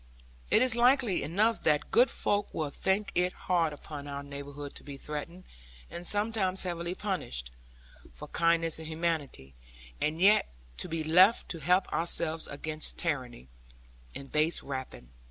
[0.49, 4.83] It is likely enough that good folk will think it hard upon our neighbourhood to
[4.83, 5.43] be threatened,
[5.91, 7.51] and sometimes heavily punished,
[8.11, 9.53] for kindness and humanity;
[10.01, 13.47] and yet to be left to help ourselves against tyranny,
[14.15, 15.11] and base rapine.